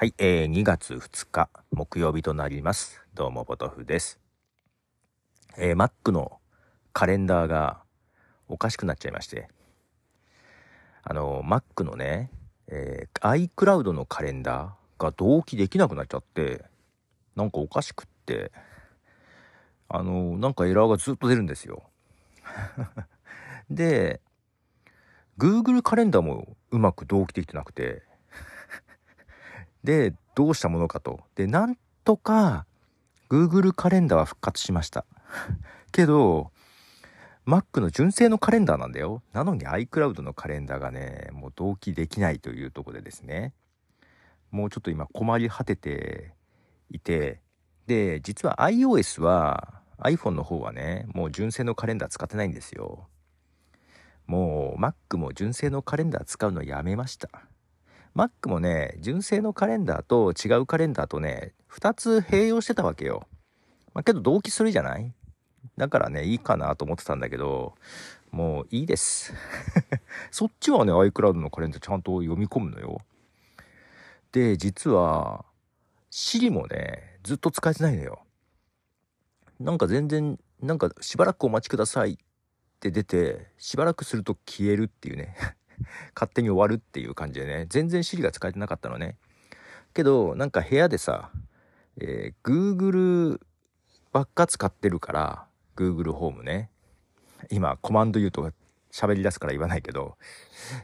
[0.00, 3.02] はい、えー、2月2日木曜日となります。
[3.14, 4.20] どうも、ポトフです。
[5.56, 6.38] えー、Mac の
[6.92, 7.82] カレンダーが
[8.46, 9.48] おかしくなっちゃいまして、
[11.02, 12.30] あの、Mac のね、
[12.68, 16.64] えー、iCloud のカレンダーが同期できなくなっちゃって、
[17.34, 18.52] なんかおかしくって、
[19.88, 21.82] あの、なんかエラーがずっと出るんですよ。
[23.68, 24.20] で、
[25.38, 28.06] Google カレンダーもうまく同期できてなくて、
[29.84, 31.20] で、どうしたものかと。
[31.34, 32.66] で、なんとか
[33.28, 35.04] Google カレンダーは復活しました。
[35.92, 36.50] けど、
[37.46, 39.22] Mac の純正のカレンダーなんだよ。
[39.32, 43.54] なのに iCloud のカレンダーがね、もう同期できないというところでですね、
[44.50, 46.34] もうちょっと今困り果てて
[46.90, 47.40] いて、
[47.86, 53.08] で、実は iOS は iPhone の方はね、もう純正のカレンダー使ってないんですよ。
[54.26, 57.30] もう Mac も純正のカレンダー使うのやめました。
[58.18, 63.28] Mac もね、純正のカレンダーと違うカレンダーとね、2つ併用してたわけよ。
[63.94, 65.14] まあ、けど同期するじゃない？
[65.76, 67.76] だからね、いいかなと思ってたんだけど、
[68.32, 69.32] もういいです。
[70.32, 72.98] そっちはね、iCloud のカレンダーちゃんと読み込むのよ。
[74.32, 75.44] で、実は、
[76.10, 78.18] Siri もね、ずっと使えてないのよ。
[79.60, 82.16] なんか全然、なんかしばらくお待ちくださいっ
[82.80, 85.36] て出て、しばらくすると消えるっていうね。
[86.14, 89.16] 勝手に終わるっていう感じでね、全然 Siri が使えてなかったのね。
[89.94, 91.30] けど、なんか部屋でさ、
[92.00, 93.40] えー Google
[94.12, 96.70] ばっか使ってるから、Google ホームね。
[97.50, 98.52] 今、コマンド言うと
[98.90, 100.16] 喋り出すから言わないけど、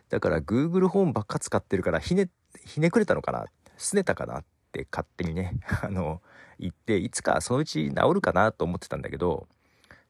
[0.09, 2.29] だから Google ホームばっか使ってるから、ひね、
[2.65, 3.47] ひねくれたのかな？
[3.79, 6.23] 拗ねたかなって勝手にね、 あの、
[6.59, 9.49] 言って、いつかそのうち治るかなと思ってたんだけど、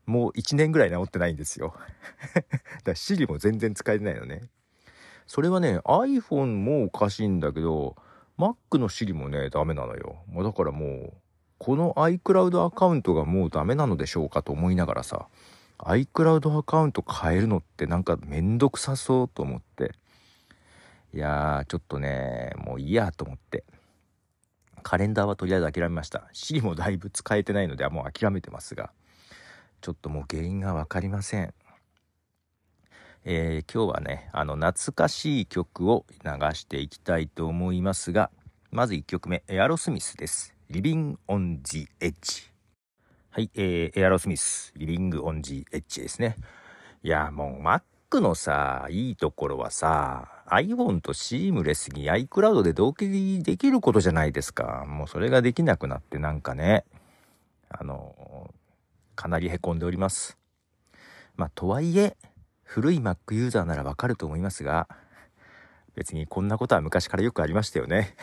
[0.07, 1.75] もう1年ぐらい治ってないんですよ。
[2.35, 2.49] だか
[2.85, 4.43] ら Siri も全然使えてないのね。
[5.27, 7.97] それはね、iPhone もおかしいんだけど、
[8.39, 10.17] Mac の Siri もね、ダメなのよ。
[10.29, 11.13] もうだからもう、
[11.59, 15.29] この iCloud アカウントがもうダメなのでしょうかと思いながらさ、
[15.79, 19.95] iCloud アカウント変えるのってなんかめんどくさそうと思って。
[21.13, 23.65] いやー、ちょっとね、もういいやと思って。
[24.83, 26.29] カレンダーはとりあえず諦めました。
[26.35, 28.91] Siri もだいぶ使えてないので、もう諦めてますが、
[29.81, 31.55] ちょっともう原因がわかりません。
[33.27, 38.31] えー今日はね、あの、懐かしい曲を流していきたいと思いますが、
[38.71, 40.55] まず1曲目、エアロスミスです。
[40.71, 42.51] Living on the Edge。
[43.31, 46.37] はい、えーエアロスミス、Living on the Edge ですね。
[47.03, 54.85] いや、もう Mac のさ、いいところはさ、iPhone とシームレスに iCloud で同期できることじゃないですか。
[54.87, 56.85] もうそれができなくなってなんかね、
[57.71, 58.53] あの、
[59.17, 60.37] かなり凹んでおります。
[61.37, 62.19] まあ、とはいえ、
[62.75, 64.89] 古い Mac ユーザーならわかると思いますが、
[65.95, 68.17] 別にこんなことは昔からよくありましたよね。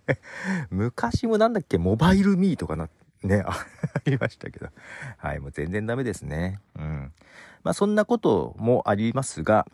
[0.68, 2.90] 昔もなんだっけ、モバイルミーとかな、
[3.22, 3.56] ね、 あ
[4.04, 4.68] りましたけど。
[5.16, 6.60] はい、もう全然ダメですね。
[6.78, 7.12] うん。
[7.62, 9.66] まあそんなこともありますが、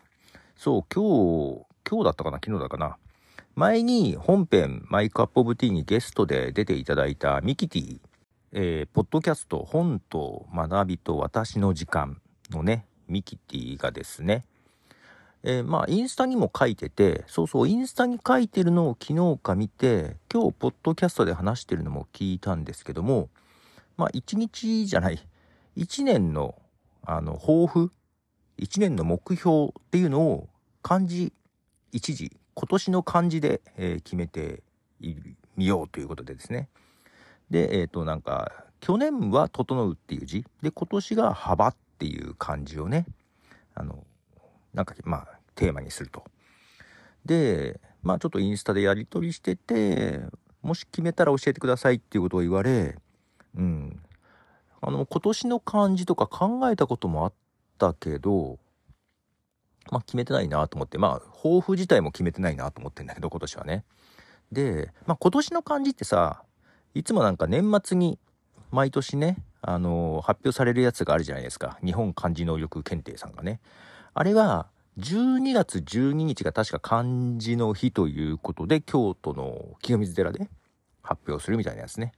[0.55, 1.03] そう、今
[1.57, 2.95] 日、今日だったかな昨日だかな
[3.55, 7.99] 前に本編マイクアップオブティーにゲストで出ていただいたミキティ、
[8.53, 14.45] えーポッドキャスト本と学びと私の時間のね、ミキティがですね、
[15.43, 23.29] えーまあインスタにも書いてて、そうそう、インスタに書いてるのを昨日か見て、今日ポッドキャストで話してるのも聞いたんですけども、
[23.95, 25.19] まあ一日じゃない、
[25.75, 26.55] 一年の、
[27.05, 27.91] あの、抱負、
[28.57, 30.49] 一年の目標っていうのを
[30.81, 31.31] 漢字
[31.91, 34.63] 一字、今年の漢字で、えー決めて
[35.55, 36.69] みようということでですね。
[37.49, 43.05] で、えっ、と、なんか、去年は整うっていう字、で、今年が幅っていう漢字をね、
[43.75, 44.05] あの、
[44.73, 46.23] なんか、まあ、テーマにすると。
[47.25, 50.21] で、まあ、ちょっとインスタでやり取りしてて、
[50.61, 52.97] もし決めたら教えてくださいっていうことを言われ、
[53.55, 54.01] うん。
[54.81, 57.33] あの、今年の漢字とか考えたこともあっ
[57.77, 58.59] たけど、
[59.91, 63.83] まあ、決めてないなと思って、まあ、抱負自体も決めてないなと思ってんだけど、今年はね。
[64.51, 66.43] で、まあ、今年の漢字ってさ、
[66.93, 68.19] いつもなんか年末に
[68.71, 71.79] 毎年ね、あの発表されるやつがあるじゃないですか。
[71.83, 73.61] 日本漢字能力検定さんがね。
[74.13, 74.67] あれは、
[74.99, 77.05] 12月12日が確か漢
[77.37, 80.49] 字の日ということで、京都の清水寺で
[81.01, 82.11] 発表するみたいなやつね。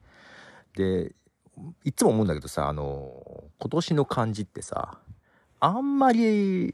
[0.75, 1.13] で、
[1.83, 4.97] いつも思うんだけどさ、あの、今年の漢字ってさ、
[5.59, 6.73] あんまりい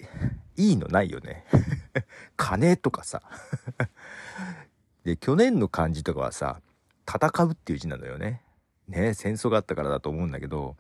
[0.56, 1.46] いのないよね。
[2.38, 3.22] 金とかさ。
[5.04, 6.62] で、去年の漢字とかはさ、
[7.06, 8.42] 戦うっていう字なのよね。
[8.92, 10.76] ね戦争があったからだと思うんだけど、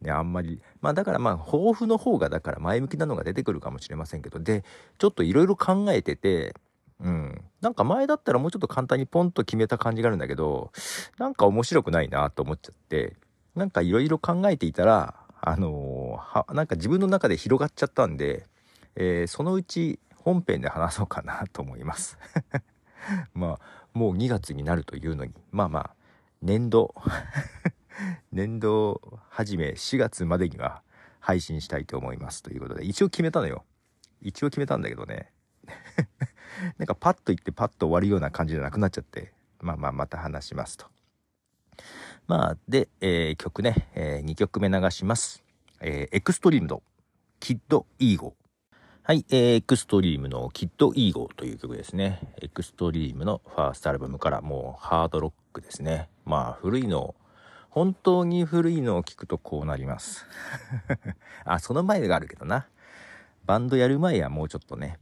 [0.00, 4.64] ね、あんまり、まあだからまあ、抱負の方がだから前向きなのが出てくるかもしれませんけど、で、
[4.98, 6.54] ちょっといろいろ考えてて、
[7.00, 7.42] うん。
[7.60, 10.72] なんか前だったらもうちょっと簡単にポンと決めた感じがあるんだけど、
[11.18, 13.16] なんか面白くないなと思っちゃって、
[13.54, 18.46] なんかいろいろ考えていたら、あのーは、なんか自分の中で広がっちゃったんで、
[18.96, 22.18] えーそのうち本編で話そうかなと思います。
[23.34, 25.90] まあ、もう2月になるというのに、まあまあ、
[26.44, 26.94] 年度、
[28.30, 29.00] 年度
[29.30, 30.82] 始め4月までには
[31.18, 33.64] 配信したいと思いますということで、一応決めたのよ。
[34.20, 35.32] 一応決めたんだけどね。
[36.76, 40.84] なんかパッと言ってパッと終わるような感じじゃなくなっちゃって、まあまあまた話しますと。
[42.26, 45.42] まあ、で、えー曲ね、え2曲目流します。
[45.80, 46.82] えーエクストリームの
[47.40, 48.36] キッド・イーゴ。
[49.02, 52.34] はい、えーエクストリームのキッド・イーゴという曲ですね。
[52.42, 56.10] エクストリームのファーストアルバムからもうハードロックですね。
[56.26, 57.14] まあ古いの、
[57.70, 60.26] 本当に古いのを聞くとこうなります。
[61.44, 62.66] あ、その前があるけどな。
[63.46, 64.98] バンドやる前はもうちょっとね、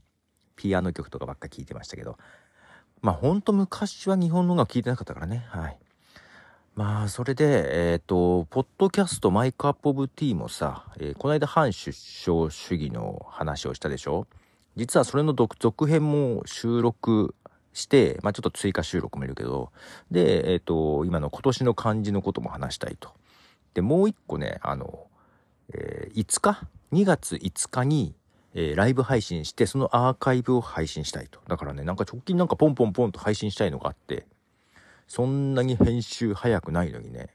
[0.56, 2.18] ピアノ曲とかばっか聴いてましたけど、
[3.00, 5.44] まあほんと昔は日本の音楽聴いてなかったからね。
[5.48, 5.78] はい。
[6.74, 14.26] まあそれで、えっ、と、ポッドキャストマイクアップオブティーもさ、えーこの間反出生主義の話をしたでしょ
[14.76, 17.34] 実はそれの続編も収録
[17.72, 19.72] して、まあちょっと追加収録もいるけど、
[20.10, 23.10] で、えっ、と、今の今年の漢字のことも話したいと。
[23.74, 25.06] で、もう一個ね、あの、
[25.74, 28.14] えー5日 ?2 月5日に、
[28.54, 31.40] えーライブ配信して、そのアーカイブを配信したいと。
[31.48, 34.26] だからね、なんか直近なんかポンポンポンと配信したいのがあって、
[35.08, 37.30] そんなに編集早くないのにね。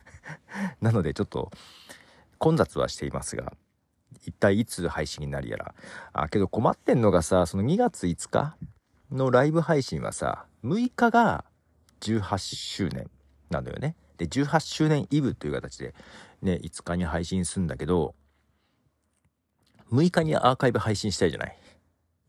[0.80, 1.50] なのでちょっと
[2.38, 3.52] 混雑はしていますが、
[4.24, 5.74] 一体いつ配信になるやら。
[6.12, 8.56] あ、けど困ってんのがさ、その2月5日？
[9.10, 11.44] のライブ配信はさ、6日が
[12.00, 13.10] 18周年
[13.50, 13.96] なんだよね。
[14.18, 15.94] で、18周年イブという形で
[16.42, 18.14] ね、5日に配信するんだけど、
[19.92, 21.58] 6日にアーカイブ配信したいじゃない。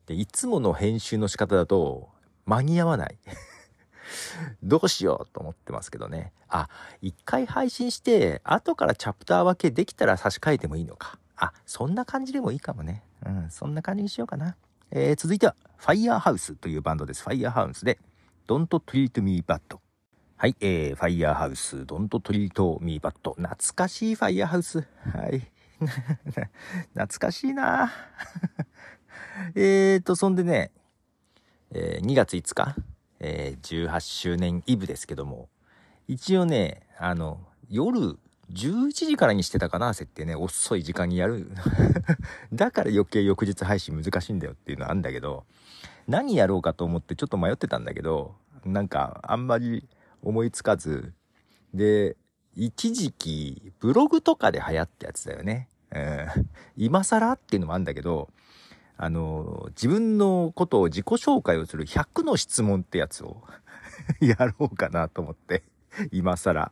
[0.05, 2.09] で、いつもの編集の仕方だと
[2.45, 3.17] 間に合わない。
[4.63, 6.31] どうしようと思ってますけどね。
[6.47, 6.69] あ、
[7.01, 11.19] 一回配信して、後からチャプター分けできたら差し替えてもいいのか。
[11.35, 13.03] あ、そんな感じでもいいかもね。
[13.25, 14.55] うん、そんな感じにしようかな。
[14.91, 17.21] えー、続いては、ファイヤーハウスというバンドです。
[17.23, 17.99] ファイヤーハウスで、
[18.47, 19.77] Don't Treat Me Bad。
[20.37, 23.11] はい、えー、ファイヤーハウス、Don't Treat Me Bad。
[23.11, 24.79] 懐かしいファイヤーハウス。
[24.79, 25.51] はい。
[26.93, 27.91] 懐かしいな
[29.55, 30.71] えーと、そんでね、
[31.71, 32.75] えー2月5日、
[33.19, 35.49] えー18周年イブですけども、
[36.07, 38.17] 一応ね、あの、夜
[38.51, 41.51] 11時からにしてたかな、設定ね、遅い時間にやる。
[42.53, 45.45] だから余計翌日配信難しいんだよっていうのはあるんだけど、
[46.07, 48.35] 何やろうかと思ってちょっと迷ってたんだけど、
[48.65, 49.87] なんかあんまり
[50.21, 51.13] 思いつかず、
[51.73, 52.15] で、
[52.55, 55.69] 一時期ブログとかで流行ったやつだよね。
[55.91, 58.29] うん、今更っていうのもあるんだけど、
[58.97, 63.43] あの、自分のことを自己紹介をする100の質問ってやつを
[64.19, 65.63] やろうかなと思って、
[66.11, 66.71] 今更。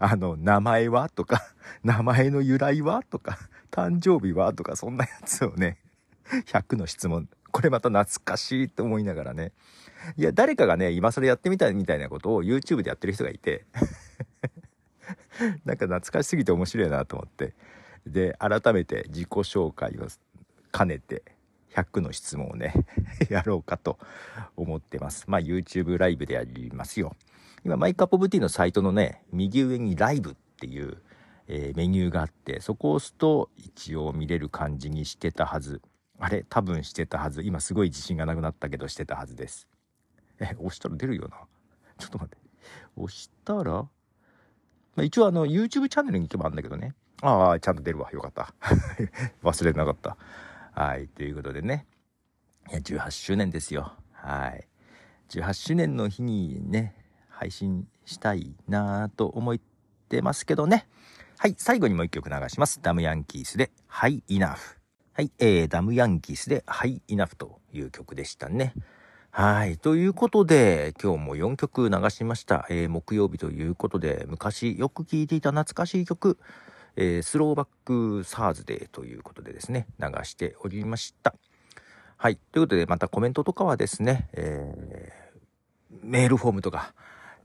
[0.00, 1.10] あの、名前は？
[1.10, 1.42] とか、
[1.84, 3.02] 名前の由来は？
[3.02, 3.38] とか、
[3.70, 4.52] 誕生日は？
[4.54, 5.76] とか、そんなやつをね、
[6.48, 7.28] 100の質問。
[7.52, 9.52] これまた懐かしいと思いながらね。
[10.16, 13.66] いや、誰かがね、今更やってみたいみたいなことを YouTube でやってる人がいて、
[15.66, 17.54] なんか懐かしすぎて面白いなと思って。
[18.06, 20.08] で、改めて自己紹介を
[20.72, 21.22] 兼ねて、
[21.74, 22.72] 100の質問をね、
[23.28, 23.98] やろうかと
[24.56, 25.24] 思ってます。
[25.28, 27.14] まあ YouTube ライブでやりますよ。
[27.64, 31.02] 今、マイクアップオブティーのサイトのね、右上にライブっていう、
[31.46, 35.82] えーメニューがあって、そこを押すと一応見れる感じにしてたはず。
[36.18, 37.42] あれ多分してたはず。
[37.42, 39.68] 今すごい自信がなくなったけどしてたはずです。
[40.38, 41.36] え、押したら出るよな。
[41.98, 42.36] ちょっと待って。
[42.96, 43.88] 押したら、ま
[44.98, 46.94] あ、一応あの YouTube チャンネルに行けばあるんだけどね。
[47.22, 48.10] ああ、ちゃんと出るわ。
[48.12, 48.54] よかった。
[49.42, 50.16] 忘れなかった。
[50.72, 51.08] はい。
[51.08, 51.86] ということでね。
[52.70, 53.92] いや、18周年ですよ。
[54.12, 54.66] はい。
[55.30, 56.94] 18周年の日にね、
[57.40, 59.56] 配信したいなぁと思っ
[60.10, 60.86] てますけどね。
[61.38, 61.54] はい。
[61.56, 62.80] 最後にもう一曲流します。
[62.82, 64.76] ダムヤンキースで、ハイイナフ。
[65.14, 65.32] はい。
[65.38, 68.74] えー、ダムヤンキースで、ハイイナフという曲でしたね。
[69.30, 69.78] はい。
[69.78, 72.66] ということで、今日も4曲流しました。
[72.68, 76.36] えー木曜日ということで、昔よく聴いていた懐かしい曲、
[76.96, 81.34] えースローバックサーズデーということでですね、流しておりました。
[82.18, 82.36] はい。
[82.52, 85.30] ということで、またコメントとかはですね、えー
[86.02, 86.94] メールフォームとか、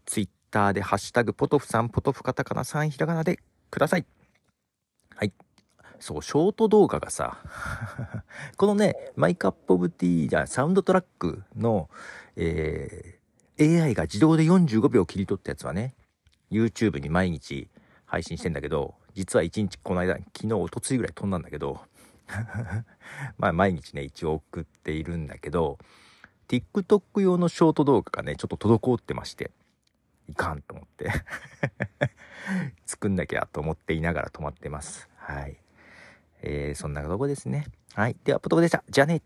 [0.05, 4.05] ツイッターでハッシュタグポトフさん、ポトフカタカナさん、ひらがなでください。
[5.15, 5.33] はい。
[6.00, 7.38] そう、ショート動画がさ、
[8.57, 11.89] このね、マイクアップオブティーじゃサウンドトラックの、
[12.35, 13.15] えー
[13.57, 15.95] AI が自動で45秒切り取ったやつはね、
[16.51, 17.69] YouTube に毎日
[18.05, 21.79] 配信してんだけど、実は1日この間、昨日、おとついぐらい飛んだんだけど、
[23.38, 25.79] まあ毎日ね、一応送っているんだけど、
[26.50, 29.51] TikTok 用のショート動画がね、ちょっと滞ってまして、
[30.27, 31.12] いかんと思って
[32.86, 35.10] 作んなきゃと思っていながら止まってます。
[35.17, 35.58] はい。
[36.41, 37.65] えー、そんなとこですね。
[37.94, 38.15] はい。
[38.24, 38.84] では、ポトコでした。
[38.89, 39.22] じゃあね。